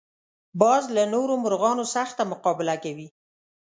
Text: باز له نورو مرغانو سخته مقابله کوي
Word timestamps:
باز 0.61 0.83
له 0.95 1.03
نورو 1.13 1.33
مرغانو 1.43 1.83
سخته 1.95 2.23
مقابله 2.31 2.75
کوي 2.83 3.07